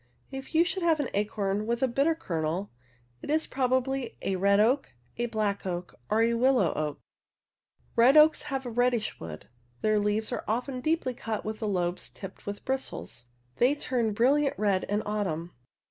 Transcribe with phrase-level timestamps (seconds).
[0.31, 2.71] If you should have an acorn with a bitter kernel,
[3.21, 6.99] it is probably a red oak, a black oak or a willow oak.
[7.95, 9.47] Red oaks have reddish wood.
[9.81, 13.25] Their leaves are often deeply cut with the lobes tipped with bristles;
[13.57, 15.51] they turn brilliant red in autumn.